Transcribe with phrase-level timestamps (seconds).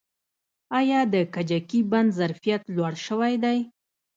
[0.79, 3.57] آیا د کجکي بند ظرفیت لوړ شوی دی؟